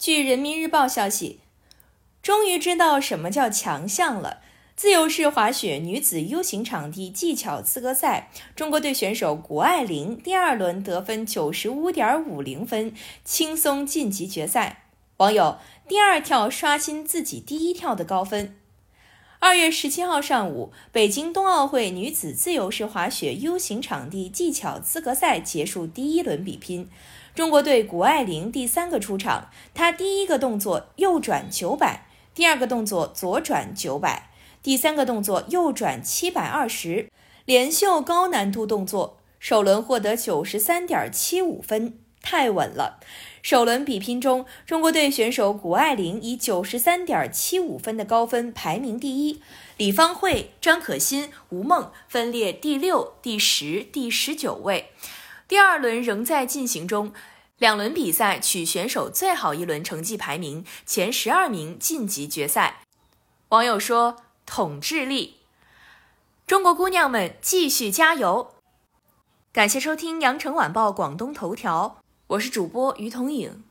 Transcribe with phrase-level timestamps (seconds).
[0.00, 1.40] 据人民日报消息，
[2.22, 4.40] 终于知道什么叫强项了。
[4.74, 12.94] 自由式滑雪女子 U 型场地技巧资格赛，中国队选手谷爱凌第二轮得分九十五点五零分，
[13.26, 14.84] 轻松晋级决赛。
[15.18, 18.56] 网友第二跳刷新自己第一跳的高分。
[19.42, 26.90] 二月十七号上午，北京冬奥会女子自由式滑雪 U 型场地技巧资格赛结束第一轮比拼。
[27.34, 34.30] 中国队谷爱凌第三个出场，她第一个动作右转九百，第二个动作左转九百。
[34.62, 37.08] 第三个动作右转七百二十，
[37.46, 43.00] 连秀高难度动作，首轮获得九十三点七五分，太稳了。
[43.42, 49.42] 首轮比拼中，中国队选手谷爱凌以九十三点七五分的高分排名第一，
[49.76, 54.92] 李芳慧、张可欣、吴梦分列第六、第十、第十九位。
[55.48, 57.12] 第二轮仍在进行中，
[57.58, 62.82] 两轮比赛取选手最好一轮成绩排名前十二名晋级决赛。
[63.50, 64.16] 网友说。
[64.46, 65.36] 统治力，
[66.44, 68.54] 中国姑娘们继续加油！
[69.52, 71.98] 感谢收听羊城晚报广东头条，
[72.30, 73.64] 我是主播于彤颖。